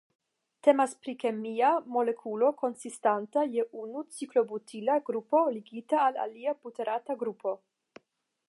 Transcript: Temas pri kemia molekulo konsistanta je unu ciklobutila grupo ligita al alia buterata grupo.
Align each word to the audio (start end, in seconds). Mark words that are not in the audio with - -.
Temas 0.67 0.93
pri 1.01 1.13
kemia 1.23 1.67
molekulo 1.97 2.49
konsistanta 2.63 3.43
je 3.57 3.67
unu 3.83 4.03
ciklobutila 4.17 4.99
grupo 5.11 5.45
ligita 5.59 6.01
al 6.07 6.21
alia 6.27 6.57
buterata 6.65 7.21
grupo. 7.25 7.59